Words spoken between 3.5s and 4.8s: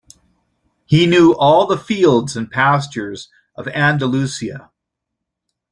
of Andalusia.